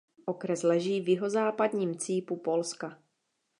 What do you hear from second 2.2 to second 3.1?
Polska.